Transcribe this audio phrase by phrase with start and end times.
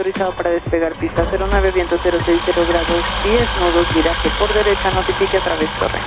[0.00, 5.40] autorizado para despegar pista 09, viento 060 grados 10, nodos, viraje por derecha, notifique a
[5.40, 5.98] través torre.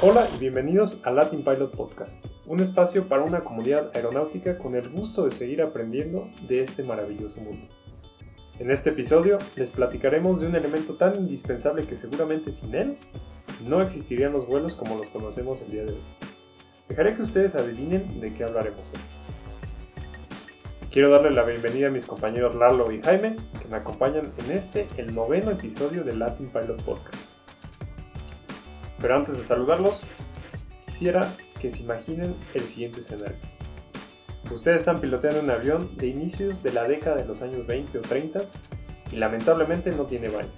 [0.00, 4.88] Hola y bienvenidos a Latin Pilot Podcast, un espacio para una comunidad aeronáutica con el
[4.88, 7.68] gusto de seguir aprendiendo de este maravilloso mundo.
[8.58, 12.96] En este episodio les platicaremos de un elemento tan indispensable que seguramente sin él
[13.66, 16.04] no existirían los vuelos como los conocemos el día de hoy.
[16.88, 19.25] Dejaré que ustedes adivinen de qué hablaremos hoy.
[20.90, 24.86] Quiero darle la bienvenida a mis compañeros Lalo y Jaime, que me acompañan en este,
[24.96, 27.34] el noveno episodio de Latin Pilot Podcast.
[29.00, 30.04] Pero antes de saludarlos,
[30.86, 33.36] quisiera que se imaginen el siguiente escenario.
[34.50, 38.02] Ustedes están piloteando un avión de inicios de la década de los años 20 o
[38.02, 38.40] 30
[39.10, 40.52] y lamentablemente no tiene baño.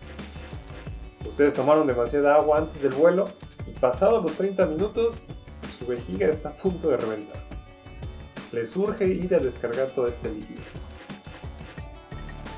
[1.26, 3.24] Ustedes tomaron demasiada agua antes del vuelo
[3.66, 5.24] y pasados los 30 minutos
[5.78, 7.47] su vejiga está a punto de reventar.
[8.52, 10.62] Les urge ir a descargar todo este líquido.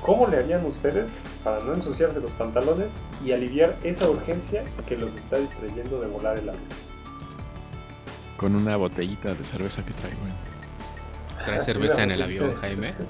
[0.01, 1.11] ¿Cómo le harían ustedes
[1.43, 6.39] para no ensuciarse los pantalones y aliviar esa urgencia que los está distrayendo de volar
[6.39, 6.63] el avión?
[8.37, 10.17] Con una botellita de cerveza que traigo.
[11.45, 12.93] ¿Trae Así cerveza en el avión, Jaime?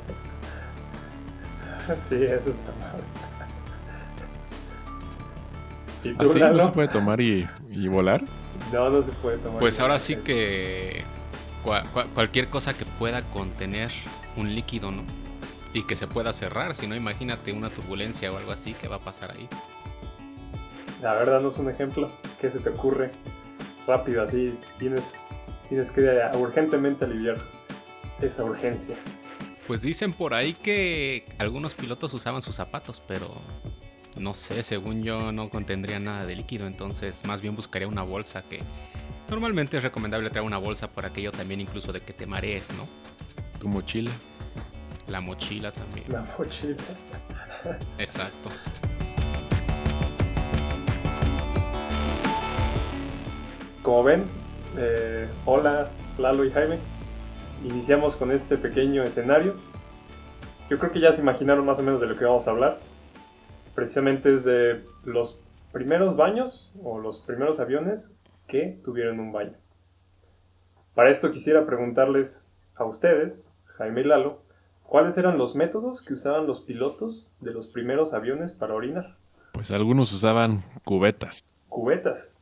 [2.00, 3.02] Sí, eso está mal.
[6.04, 8.24] ¿Y tú, ¿Así no se puede tomar y, y volar?
[8.72, 9.60] No, no se puede tomar.
[9.60, 11.04] Pues ahora sí que
[11.64, 13.92] cua- cua- cualquier cosa que pueda contener
[14.36, 15.04] un líquido, ¿no?
[15.74, 18.98] Y que se pueda cerrar, si no imagínate una turbulencia o algo así que va
[18.98, 19.48] a pasar ahí.
[21.02, 22.12] La verdad, no es un ejemplo.
[22.40, 23.12] ¿Qué se te ocurre?
[23.88, 25.24] Rápido, así tienes,
[25.70, 26.02] tienes que
[26.38, 27.38] urgentemente aliviar
[28.22, 28.96] esa urgencia.
[29.66, 33.34] Pues dicen por ahí que algunos pilotos usaban sus zapatos, pero
[34.16, 38.44] no sé, según yo no contendría nada de líquido, entonces más bien buscaría una bolsa
[38.44, 38.62] que
[39.32, 42.86] normalmente es recomendable traer una bolsa por aquello también incluso de que te marees, ¿no?
[43.60, 44.12] Tu mochila.
[45.08, 46.06] La mochila también.
[46.10, 46.76] La mochila.
[47.98, 48.50] Exacto.
[53.82, 54.26] Como ven,
[54.78, 56.78] eh, hola Lalo y Jaime.
[57.64, 59.56] Iniciamos con este pequeño escenario.
[60.70, 62.80] Yo creo que ya se imaginaron más o menos de lo que vamos a hablar.
[63.76, 65.40] Precisamente es de los
[65.72, 68.21] primeros baños o los primeros aviones
[68.52, 69.54] que tuvieron un baño.
[70.94, 74.42] Para esto quisiera preguntarles a ustedes, Jaime y Lalo,
[74.84, 79.16] ¿cuáles eran los métodos que usaban los pilotos de los primeros aviones para orinar?
[79.54, 81.46] Pues algunos usaban cubetas.
[81.70, 82.36] Cubetas.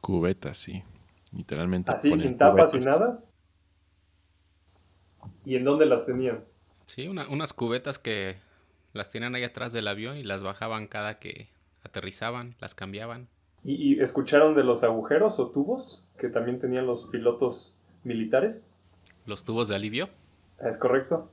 [0.00, 0.84] Cubetas, sí.
[1.32, 1.90] Literalmente.
[1.90, 3.18] Así, sin tapas, sin nada.
[5.44, 6.44] ¿Y en dónde las tenían?
[6.86, 8.36] Sí, una- unas cubetas que
[8.92, 11.48] las tenían ahí atrás del avión y las bajaban cada que
[11.82, 13.28] aterrizaban, las cambiaban.
[13.64, 18.74] ¿Y, y escucharon de los agujeros o tubos que también tenían los pilotos militares?
[19.26, 20.08] Los tubos de alivio.
[20.60, 21.30] ¿Es correcto?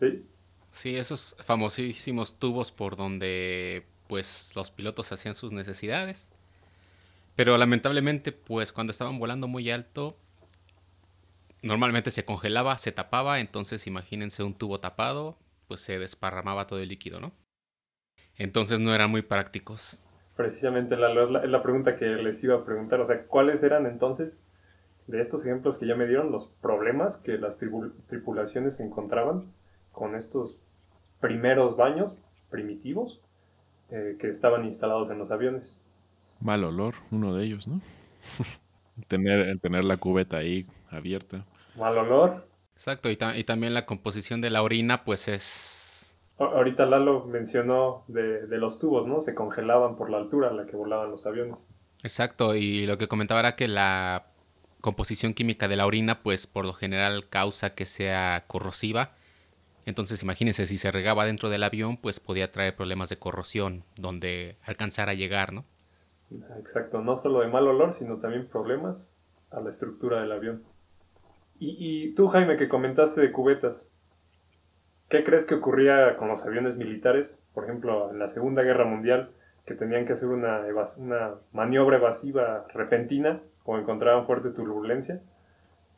[0.00, 0.24] Sí.
[0.70, 6.30] Sí, esos famosísimos tubos por donde pues los pilotos hacían sus necesidades.
[7.36, 10.16] Pero lamentablemente pues cuando estaban volando muy alto
[11.62, 15.36] normalmente se congelaba, se tapaba, entonces imagínense un tubo tapado,
[15.66, 17.32] pues se desparramaba todo el líquido, ¿no?
[18.36, 19.98] Entonces no eran muy prácticos.
[20.38, 23.00] Precisamente la, la, la pregunta que les iba a preguntar.
[23.00, 24.46] O sea, ¿cuáles eran entonces,
[25.08, 29.52] de estos ejemplos que ya me dieron, los problemas que las tribu- tripulaciones se encontraban
[29.90, 30.56] con estos
[31.20, 33.20] primeros baños primitivos
[33.90, 35.82] eh, que estaban instalados en los aviones?
[36.40, 37.80] Mal olor, uno de ellos, ¿no?
[39.08, 41.44] tener, el tener la cubeta ahí abierta.
[41.74, 42.46] Mal olor.
[42.74, 45.74] Exacto, y, ta- y también la composición de la orina pues es...
[46.38, 49.20] Ahorita Lalo mencionó de, de los tubos, ¿no?
[49.20, 51.66] Se congelaban por la altura a la que volaban los aviones.
[52.02, 54.26] Exacto, y lo que comentaba era que la
[54.80, 59.12] composición química de la orina, pues por lo general causa que sea corrosiva.
[59.84, 64.56] Entonces imagínense, si se regaba dentro del avión, pues podía traer problemas de corrosión, donde
[64.64, 65.64] alcanzara a llegar, ¿no?
[66.58, 69.16] Exacto, no solo de mal olor, sino también problemas
[69.50, 70.62] a la estructura del avión.
[71.58, 73.94] Y, y tú, Jaime, que comentaste de cubetas,
[75.08, 77.44] ¿qué crees que ocurría con los aviones militares?
[77.54, 79.30] Por ejemplo, en la Segunda Guerra Mundial,
[79.66, 85.20] que tenían que hacer una, evas- una maniobra evasiva repentina o encontraban fuerte turbulencia.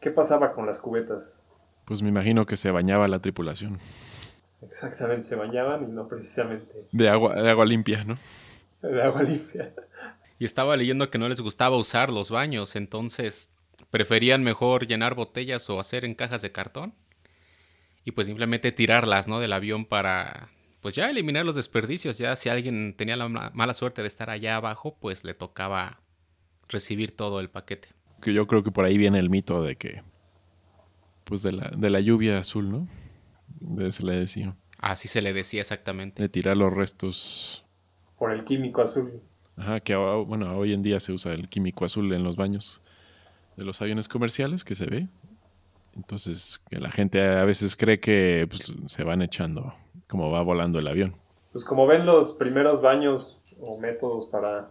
[0.00, 1.46] ¿Qué pasaba con las cubetas?
[1.84, 3.78] Pues me imagino que se bañaba la tripulación.
[4.62, 8.18] Exactamente, se bañaban y no precisamente De agua, de agua limpia, ¿no?
[8.82, 9.72] de agua limpia.
[10.38, 13.50] Y estaba leyendo que no les gustaba usar los baños, entonces
[13.90, 16.94] preferían mejor llenar botellas o hacer en cajas de cartón
[18.04, 19.40] y pues simplemente tirarlas, ¿no?
[19.40, 20.48] Del avión para
[20.80, 22.16] pues ya eliminar los desperdicios.
[22.18, 26.00] Ya si alguien tenía la ma- mala suerte de estar allá abajo, pues le tocaba
[26.68, 27.88] recibir todo el paquete.
[28.22, 30.02] Que yo creo que por ahí viene el mito de que
[31.24, 32.88] Pues de la, de la lluvia azul, ¿no?
[33.60, 34.56] De- Se le decía.
[34.78, 36.22] Así se le decía exactamente.
[36.22, 37.64] De tirar los restos.
[38.18, 39.20] Por el químico azul.
[39.56, 42.80] Ajá, que ahora- bueno, hoy en día se usa el químico azul en los baños
[43.56, 45.08] de los aviones comerciales, que se ve.
[46.00, 49.74] Entonces, que la gente a veces cree que pues, se van echando
[50.08, 51.14] como va volando el avión.
[51.52, 54.70] Pues como ven, los primeros baños o métodos para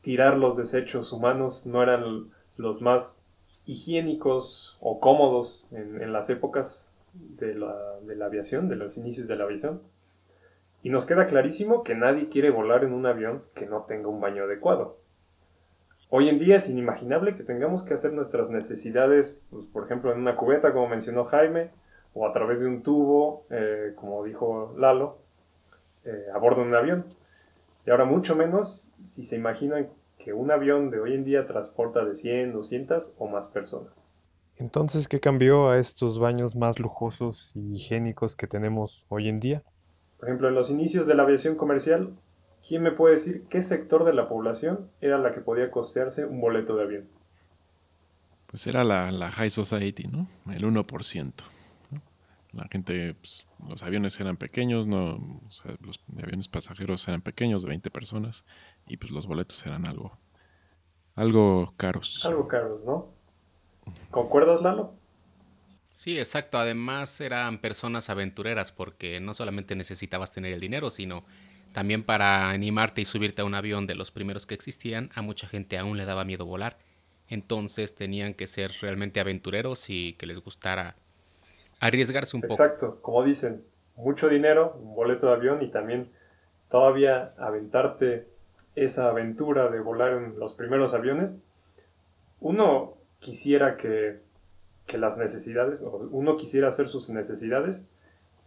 [0.00, 3.26] tirar los desechos humanos no eran los más
[3.66, 9.82] higiénicos o cómodos en, las épocas de la aviación, de los inicios de la aviación.
[10.82, 14.20] Y nos queda clarísimo que nadie quiere volar en un avión que no tenga un
[14.20, 15.01] baño adecuado.
[16.14, 20.18] Hoy en día es inimaginable que tengamos que hacer nuestras necesidades, pues, por ejemplo, en
[20.18, 21.70] una cubeta, como mencionó Jaime,
[22.12, 25.16] o a través de un tubo, eh, como dijo Lalo,
[26.04, 27.06] eh, a bordo de un avión.
[27.86, 29.88] Y ahora mucho menos si se imaginan
[30.18, 34.06] que un avión de hoy en día transporta de 100, 200 o más personas.
[34.58, 39.62] Entonces, ¿qué cambió a estos baños más lujosos y higiénicos que tenemos hoy en día?
[40.18, 42.10] Por ejemplo, en los inicios de la aviación comercial,
[42.66, 46.40] ¿quién me puede decir qué sector de la población era la que podía costearse un
[46.40, 47.08] boleto de avión?
[48.46, 50.28] Pues era la, la High Society, ¿no?
[50.50, 51.32] El 1%.
[51.90, 52.02] ¿no?
[52.52, 57.62] La gente, pues, los aviones eran pequeños, no, o sea, los aviones pasajeros eran pequeños,
[57.62, 58.44] de 20 personas,
[58.86, 60.18] y pues los boletos eran algo,
[61.14, 62.24] algo caros.
[62.26, 63.08] Algo caros, ¿no?
[64.10, 64.94] ¿Concuerdas, Lalo?
[65.94, 66.58] Sí, exacto.
[66.58, 71.24] Además eran personas aventureras porque no solamente necesitabas tener el dinero, sino
[71.72, 75.46] también para animarte y subirte a un avión de los primeros que existían, a mucha
[75.46, 76.78] gente aún le daba miedo volar.
[77.28, 80.96] Entonces tenían que ser realmente aventureros y que les gustara
[81.80, 82.54] arriesgarse un poco.
[82.54, 83.64] Exacto, como dicen,
[83.96, 86.10] mucho dinero, un boleto de avión y también
[86.68, 88.26] todavía aventarte
[88.76, 91.42] esa aventura de volar en los primeros aviones.
[92.40, 94.20] Uno quisiera que,
[94.86, 97.90] que las necesidades, o uno quisiera hacer sus necesidades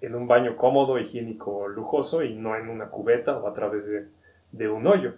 [0.05, 3.89] en un baño cómodo, higiénico, lujoso y no en una cubeta o a través
[4.51, 5.15] de, un hoyo.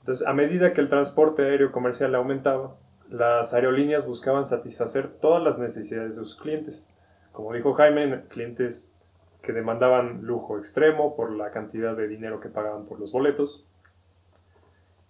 [0.00, 2.76] Entonces, a medida que el transporte aéreo comercial aumentaba,
[3.08, 6.90] las aerolíneas buscaban satisfacer todas las necesidades de sus clientes.
[7.32, 8.98] Como dijo Jaime, clientes
[9.40, 13.64] que demandaban lujo extremo por la cantidad de dinero que pagaban por los boletos.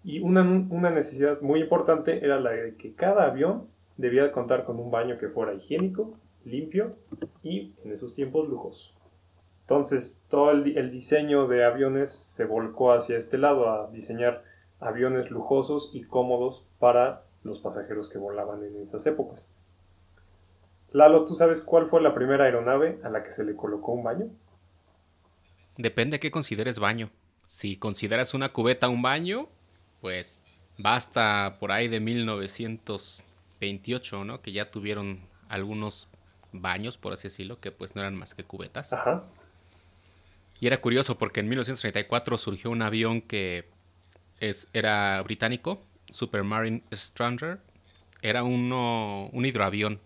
[0.03, 4.79] Y una, una necesidad muy importante era la de que cada avión debía contar con
[4.79, 6.97] un baño que fuera higiénico, limpio
[7.43, 8.95] y en esos tiempos lujoso.
[9.65, 14.45] Entonces todo el, el diseño de aviones se volcó hacia este lado, a diseñar
[14.79, 19.49] aviones lujosos y cómodos para los pasajeros que volaban en esas épocas.
[20.93, 24.05] Lalo, ¿tú sabes cuál fue la primera aeronave a la que se le colocó un
[24.05, 24.29] baño?
[25.77, 27.11] Depende de qué consideres baño.
[27.47, 29.49] Si consideras una cubeta un baño,
[30.01, 30.41] pues
[30.79, 34.41] basta por ahí de 1928, ¿no?
[34.41, 35.19] Que ya tuvieron
[35.49, 36.09] algunos
[36.53, 38.93] baños, por así decirlo, que pues no eran más que cubetas.
[38.93, 39.25] Ajá.
[40.61, 43.69] Y era curioso porque en 1934 surgió un avión que
[44.41, 47.61] es, era británico, Supermarine Stranger.
[48.23, 50.01] Era uno, un hidroavión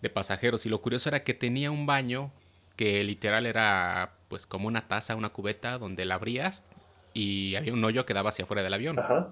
[0.00, 0.64] de pasajeros.
[0.64, 2.32] Y lo curioso era que tenía un baño
[2.76, 6.64] que literal era pues como una taza, una cubeta donde la abrías
[7.12, 8.98] y había un hoyo que daba hacia afuera del avión.
[8.98, 9.30] Ajá.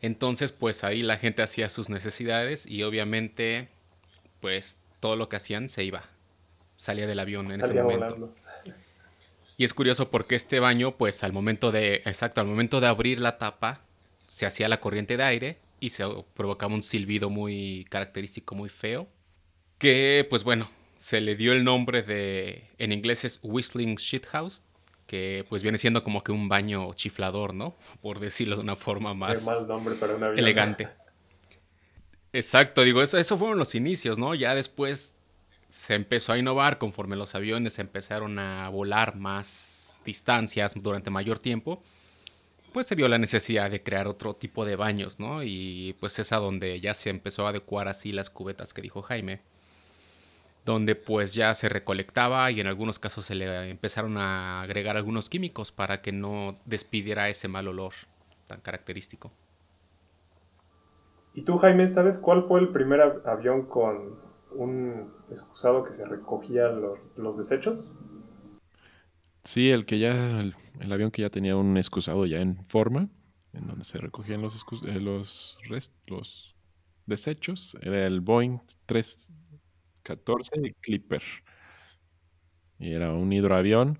[0.00, 3.68] Entonces pues ahí la gente hacía sus necesidades y obviamente
[4.40, 6.04] pues todo lo que hacían se iba.
[6.76, 8.04] Salía del avión en Salía ese momento.
[8.14, 8.34] volando.
[9.56, 13.20] Y es curioso porque este baño, pues al momento de, exacto, al momento de abrir
[13.20, 13.82] la tapa,
[14.26, 19.06] se hacía la corriente de aire y se provocaba un silbido muy característico, muy feo,
[19.78, 24.62] que pues bueno, se le dio el nombre de, en inglés es Whistling Shithouse,
[25.06, 27.76] que pues viene siendo como que un baño chiflador, ¿no?
[28.00, 30.38] Por decirlo de una forma más mal nombre para un avión.
[30.38, 30.88] elegante.
[32.32, 34.34] Exacto, digo, eso, eso fueron los inicios, ¿no?
[34.34, 35.14] Ya después
[35.74, 41.82] se empezó a innovar conforme los aviones empezaron a volar más distancias durante mayor tiempo,
[42.72, 45.42] pues se vio la necesidad de crear otro tipo de baños, ¿no?
[45.42, 49.02] Y pues es a donde ya se empezó a adecuar así las cubetas que dijo
[49.02, 49.40] Jaime,
[50.64, 55.28] donde pues ya se recolectaba y en algunos casos se le empezaron a agregar algunos
[55.28, 57.94] químicos para que no despidiera ese mal olor
[58.46, 59.32] tan característico.
[61.34, 64.22] ¿Y tú, Jaime, sabes cuál fue el primer av- avión con
[64.54, 67.94] un excusado que se recogía los, los desechos?
[69.44, 70.56] Sí, el que ya, el,
[70.92, 73.08] avión que ya tenía un excusado ya en forma,
[73.52, 76.56] en donde se recogían los, eh, los, rest- los
[77.06, 81.22] desechos, era el Boeing 314 Clipper.
[82.78, 83.98] Y era un hidroavión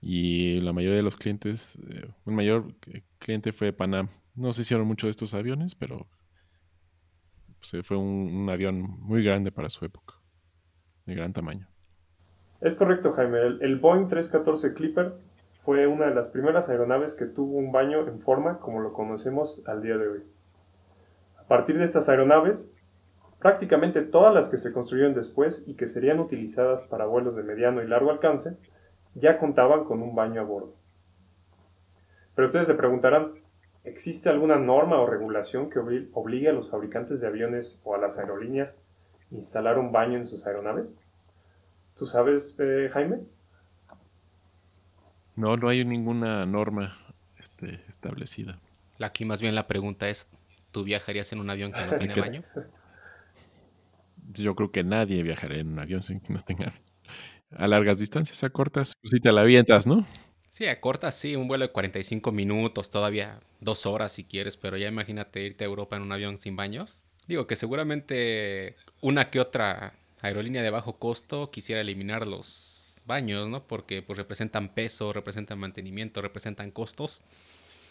[0.00, 4.10] y la mayoría de los clientes, eh, un mayor eh, cliente fue Panam.
[4.34, 6.08] No se hicieron mucho de estos aviones, pero
[7.82, 10.14] fue un, un avión muy grande para su época.
[11.04, 11.68] de gran tamaño.
[12.60, 13.38] Es correcto, Jaime.
[13.38, 15.14] El, el Boeing 314 Clipper
[15.64, 19.62] fue una de las primeras aeronaves que tuvo un baño en forma como lo conocemos
[19.66, 20.22] al día de hoy.
[21.38, 22.74] A partir de estas aeronaves,
[23.40, 27.82] prácticamente todas las que se construyeron después y que serían utilizadas para vuelos de mediano
[27.82, 28.58] y largo alcance,
[29.14, 30.74] ya contaban con un baño a bordo.
[32.34, 33.32] Pero ustedes se preguntarán,
[33.86, 37.98] ¿existe alguna norma o regulación que obli- obligue a los fabricantes de aviones o a
[37.98, 38.76] las aerolíneas
[39.30, 40.98] a instalar un baño en sus aeronaves?
[41.96, 43.20] ¿Tú sabes, eh, Jaime?
[45.36, 46.96] No, no hay ninguna norma
[47.38, 48.58] este, establecida.
[49.00, 50.28] Aquí más bien la pregunta es,
[50.72, 52.42] ¿tú viajarías en un avión que no tiene baño?
[54.32, 56.74] Yo creo que nadie viajaría en un avión sin que no tenga
[57.50, 60.04] a largas distancias, a cortas, pues sí te la avientas, ¿no?
[60.48, 64.76] Sí, a cortas sí, un vuelo de 45 minutos, todavía dos horas si quieres, pero
[64.76, 67.02] ya imagínate irte a Europa en un avión sin baños.
[67.26, 73.66] Digo que seguramente una que otra aerolínea de bajo costo quisiera eliminar los baños, ¿no?
[73.66, 77.22] Porque pues representan peso, representan mantenimiento, representan costos.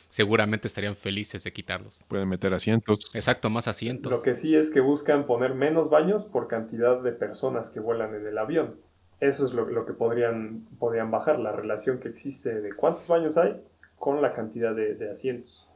[0.10, 2.04] Seguramente estarían felices de quitarlos.
[2.08, 3.12] Pueden meter asientos.
[3.14, 4.12] Exacto, más asientos.
[4.12, 8.16] Lo que sí es que buscan poner menos baños por cantidad de personas que vuelan
[8.16, 8.80] en el avión.
[9.20, 13.62] Eso es lo, que podrían, podrían bajar, la relación que existe de cuántos baños hay
[13.98, 15.68] con la cantidad de, asientos.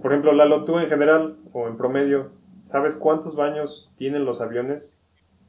[0.00, 2.30] Por ejemplo, Lalo, tú en general o en promedio,
[2.62, 4.96] ¿sabes cuántos baños tienen los aviones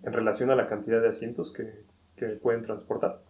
[0.03, 1.71] en relación a la cantidad de asientos que,
[2.17, 3.21] que pueden transportar?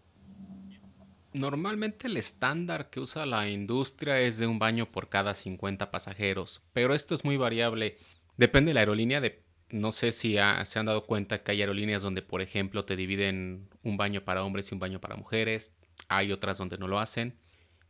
[1.34, 6.62] Normalmente el estándar que usa la industria es de un baño por cada 50 pasajeros,
[6.74, 7.96] pero esto es muy variable.
[8.38, 11.62] Depende de la aerolínea, de, no sé si ha- se han dado cuenta que hay
[11.62, 15.74] aerolíneas donde, por ejemplo, te dividen un baño para hombres y un baño para mujeres,
[16.08, 17.36] hay otras donde no lo hacen.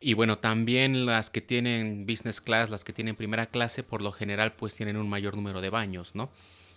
[0.00, 4.10] Y bueno, también las que tienen business class, las que tienen primera clase, por lo
[4.12, 6.30] general pues tienen un mayor número de baños, ¿no?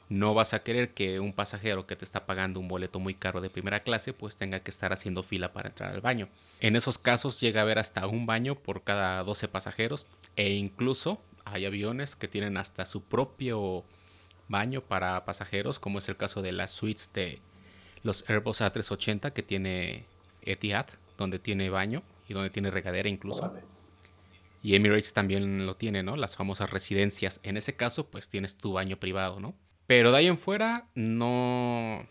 [0.08, 3.42] No vas a querer que un pasajero que te está pagando un boleto muy caro
[3.42, 6.30] de primera clase pues tenga que estar haciendo fila para entrar al baño.
[6.60, 11.20] En esos casos llega a haber hasta un baño por cada 12 pasajeros e incluso
[11.44, 13.84] hay aviones que tienen hasta su propio
[14.48, 17.42] baño para pasajeros, como es el caso de las suites de
[18.04, 20.06] los Airbus A380 que tiene
[20.42, 20.88] Etihad,
[21.18, 23.54] donde tiene baño y donde tiene regadera incluso.
[24.62, 26.16] Y Emirates también lo tiene, ¿no?
[26.16, 27.40] Las famosas residencias.
[27.44, 29.54] En ese caso, pues tienes tu baño privado, ¿no?
[29.86, 32.06] Pero de ahí en fuera, no.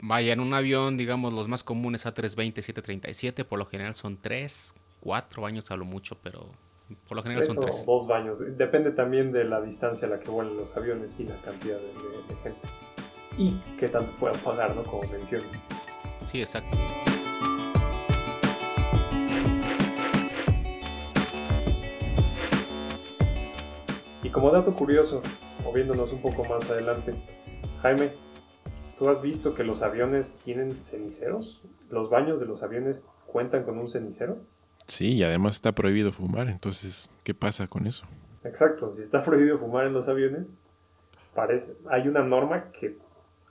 [0.00, 4.74] Vaya, en un avión, digamos, los más comunes A320, 737, por lo general son 3,
[5.00, 6.52] 4 baños a lo mucho, pero
[7.08, 7.86] por lo general Tres son 3.
[7.86, 8.38] dos baños.
[8.56, 11.86] Depende también de la distancia a la que vuelan los aviones y la cantidad de,
[11.86, 12.68] de- de gente.
[13.36, 14.84] Y qué tanto puedan pagar, ¿no?
[14.84, 15.48] Como mencionas.
[16.20, 16.76] Sí, exacto.
[24.22, 25.22] Y como dato curioso,
[25.62, 27.14] moviéndonos un poco más adelante,
[27.82, 28.12] Jaime,
[28.96, 31.62] ¿tú has visto que los aviones tienen ceniceros?
[31.90, 34.38] ¿Los baños de los aviones cuentan con un cenicero?
[34.86, 38.04] Sí, y además está prohibido fumar, entonces, ¿qué pasa con eso?
[38.44, 40.56] Exacto, si está prohibido fumar en los aviones,
[41.34, 42.98] parece, hay una norma que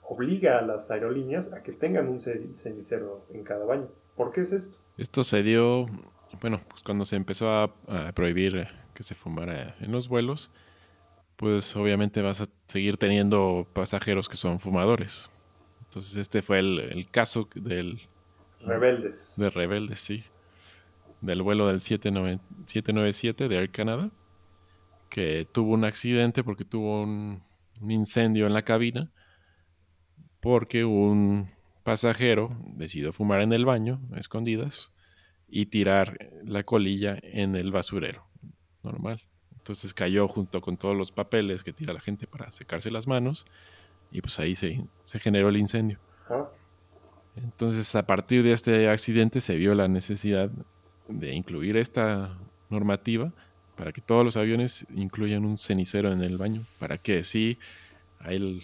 [0.08, 3.88] obliga a las aerolíneas a que tengan un ce- cenicero en cada baño.
[4.16, 4.78] ¿Por qué es esto?
[4.96, 5.86] Esto se dio,
[6.40, 10.52] bueno, pues cuando se empezó a, a prohibir que se fumara en los vuelos,
[11.36, 15.30] pues obviamente vas a seguir teniendo pasajeros que son fumadores.
[15.86, 18.00] Entonces este fue el, el caso del,
[18.60, 19.34] Rebeldes.
[19.36, 20.24] de Rebeldes, sí.
[21.24, 24.10] Del vuelo del 79 797 de Air Canada,
[25.08, 27.42] que tuvo un accidente porque tuvo un,
[27.80, 29.10] un incendio en la cabina,
[30.40, 31.50] porque un
[31.82, 34.92] pasajero decidió fumar en el baño, a escondidas,
[35.48, 38.26] y tirar la colilla en el basurero,
[38.82, 39.22] normal.
[39.56, 43.46] Entonces cayó junto con todos los papeles que tira la gente para secarse las manos,
[44.10, 45.98] y pues ahí se, se generó el incendio.
[46.28, 46.48] Ah,
[47.36, 50.50] Entonces, a partir de este accidente se vio la necesidad
[51.08, 52.36] de incluir esta
[52.70, 53.32] normativa
[53.76, 57.58] para que todos los aviones incluyan un cenicero en el baño, para que si
[58.24, 58.62] el-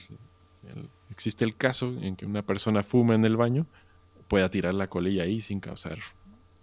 [0.65, 3.67] el- existe el caso en que una persona fuma en el baño,
[4.29, 5.99] pueda tirar la colilla ahí sin causar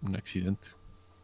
[0.02, 0.70] un accidente.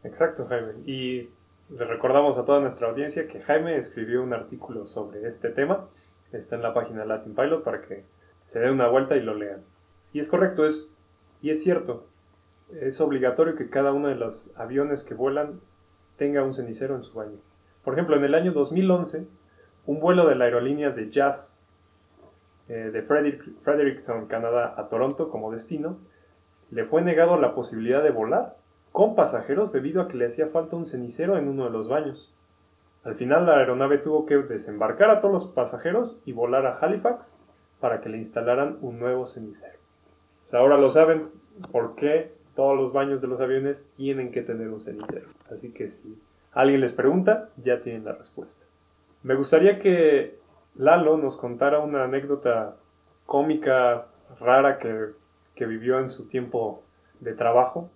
[0.02, 0.72] Exacto, Jaime.
[0.84, 1.30] Y
[1.70, 5.88] le recordamos a toda nuestra audiencia que Jaime escribió un artículo sobre este tema.
[6.32, 8.04] Está en la página Latin Pilot para que
[8.42, 9.60] se den una vuelta y lo lean.
[10.12, 10.98] Y es correcto, es,
[11.40, 12.06] y es cierto.
[12.72, 15.60] Es obligatorio que cada uno de los aviones que vuelan
[16.16, 17.38] tenga un cenicero en su baño.
[17.84, 19.26] Por ejemplo, en el año 2011,
[19.86, 21.68] un vuelo de la aerolínea de Jazz
[22.68, 25.98] eh, de Fredericton, Canadá, a Toronto como destino,
[26.70, 28.56] le fue negado la posibilidad de volar
[28.90, 32.32] con pasajeros debido a que le hacía falta un cenicero en uno de los baños.
[33.04, 37.40] Al final la aeronave tuvo que desembarcar a todos los pasajeros y volar a Halifax
[37.80, 39.78] para que le instalaran un nuevo cenicero.
[40.52, 41.28] Ahora lo saben
[41.70, 45.28] por qué todos los baños de los aviones tienen que tener un cenicero.
[45.50, 46.18] Así que si
[46.52, 48.64] alguien les pregunta, ya tienen la respuesta.
[49.22, 50.38] Me gustaría que
[50.76, 52.76] Lalo nos contara una anécdota
[53.26, 54.06] cómica,
[54.40, 55.10] rara que,
[55.54, 56.82] que vivió en su tiempo
[57.20, 57.90] de trabajo.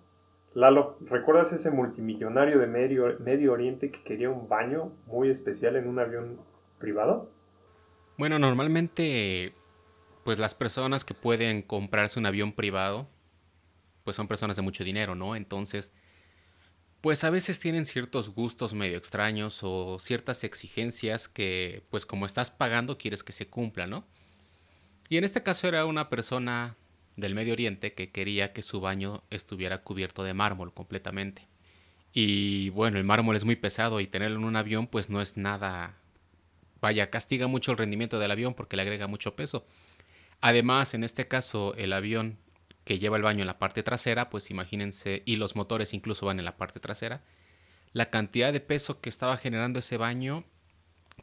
[0.53, 5.87] Lalo, ¿recuerdas ese multimillonario de Medio, Medio Oriente que quería un baño muy especial en
[5.87, 6.37] un avión
[6.79, 7.29] privado?
[8.17, 9.53] Bueno, normalmente,
[10.23, 13.07] pues las personas que pueden comprarse un avión privado,
[14.09, 15.35] pues son personas de mucho dinero, ¿no?
[15.35, 15.93] Entonces,
[16.99, 22.49] pues a veces tienen ciertos gustos medio extraños o ciertas exigencias que, pues como estás
[22.49, 24.07] pagando, quieres que se cumplan, ¿no?
[25.09, 26.75] Y en este caso era una persona
[27.17, 31.47] del Medio Oriente que quería que su baño estuviera cubierto de mármol completamente.
[32.11, 35.37] Y bueno, el mármol es muy pesado y tenerlo en un avión pues no es
[35.37, 35.99] nada...
[36.81, 39.67] Vaya, castiga mucho el rendimiento del avión porque le agrega mucho peso.
[40.41, 42.39] Además, en este caso, el avión
[42.89, 46.39] que lleva el baño en la parte trasera, pues imagínense, y los motores incluso van
[46.39, 47.21] en la parte trasera,
[47.93, 50.43] la cantidad de peso que estaba generando ese baño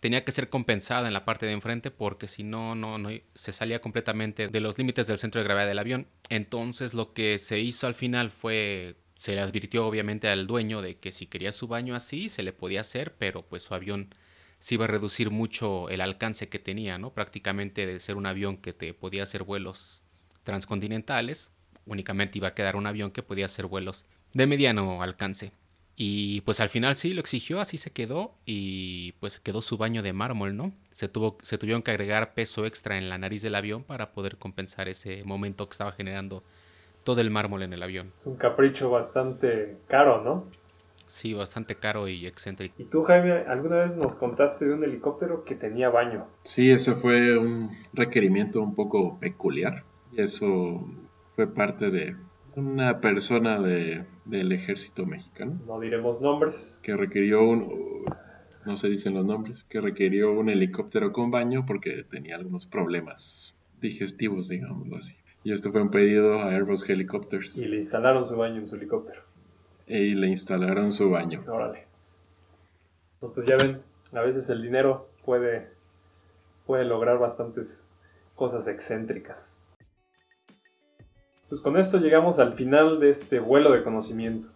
[0.01, 3.51] tenía que ser compensada en la parte de enfrente porque si no, no, no se
[3.51, 6.07] salía completamente de los límites del centro de gravedad del avión.
[6.29, 10.99] Entonces lo que se hizo al final fue, se le advirtió obviamente al dueño de
[10.99, 14.15] que si quería su baño así, se le podía hacer, pero pues su avión
[14.61, 17.13] se iba a reducir mucho el alcance que tenía, ¿no?
[17.13, 20.05] Prácticamente de ser un avión que te podía hacer vuelos
[20.45, 21.56] transcontinentales,
[21.87, 25.52] únicamente iba a quedar un avión que podía hacer vuelos de mediano alcance.
[25.99, 30.02] Y pues al final sí lo exigió, así se quedó y pues quedó su baño
[30.02, 30.73] de mármol, ¿no?
[30.90, 34.37] Se, tuvo, se tuvieron que agregar peso extra en la nariz del avión para poder
[34.37, 36.43] compensar ese momento que estaba generando
[37.02, 38.12] todo el mármol en el avión.
[38.14, 40.50] Es un capricho bastante caro, ¿no?
[41.07, 42.75] Sí, bastante caro y excéntrico.
[42.78, 46.26] ¿Y tú, Jaime, alguna vez nos contaste de un helicóptero que tenía baño?
[46.43, 49.85] Sí, ese fue un requerimiento un poco peculiar.
[50.16, 50.85] Eso
[51.37, 52.16] fue parte de
[52.57, 55.61] una persona de, del ejército mexicano.
[55.67, 56.78] No diremos nombres.
[56.82, 58.04] Que requirió un...
[58.65, 59.63] No se dicen los nombres.
[59.65, 65.15] Que requirió un helicóptero con baño porque tenía algunos problemas digestivos, digámoslo así.
[65.45, 67.58] Y esto fue un pedido a Airbus Helicopters.
[67.58, 69.21] Y le instalaron su baño en su helicóptero.
[69.87, 71.45] Y le instalaron su baño.
[71.47, 71.87] Órale.
[73.21, 73.82] pues ya ven,
[74.15, 75.69] a veces el dinero puede,
[76.67, 77.89] puede lograr bastantes
[78.34, 79.61] cosas excéntricas.
[81.49, 84.49] Pues con esto llegamos al final de este vuelo de conocimiento.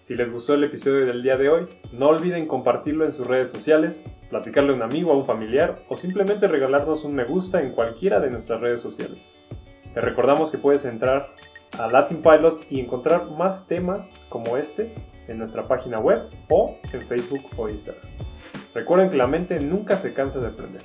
[0.00, 3.50] Si les gustó el episodio del día de hoy, no olviden compartirlo en sus redes
[3.50, 7.70] sociales, platicarle a un amigo a un familiar o simplemente regalarnos un me gusta en
[7.70, 9.22] cualquiera de nuestras redes sociales.
[9.94, 11.36] Te recordamos que puedes entrar
[11.78, 14.92] a Latin Pilot y encontrar más temas como este
[15.28, 18.08] en nuestra página web o en Facebook o Instagram.
[18.74, 20.82] Recuerden que la mente nunca se cansa de aprender.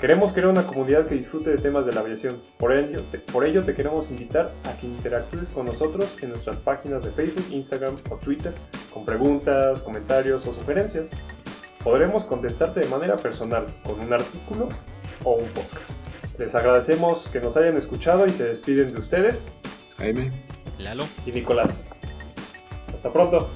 [0.00, 2.42] Queremos crear una comunidad que disfrute de temas de la aviación.
[2.58, 6.58] Por ello, te, por ello te queremos invitar a que interactúes con nosotros en nuestras
[6.58, 8.52] páginas de Facebook, Instagram o Twitter
[8.92, 11.12] con preguntas, comentarios o sugerencias.
[11.82, 14.68] Podremos contestarte de manera personal con un artículo
[15.24, 15.90] o un podcast.
[16.38, 19.56] Les agradecemos que nos hayan escuchado y se despiden de ustedes.
[19.96, 20.30] Jaime.
[20.78, 21.06] Lalo.
[21.24, 21.96] Y Nicolás.
[22.92, 23.48] Hasta pronto.